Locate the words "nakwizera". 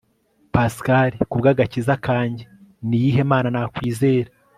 3.53-4.29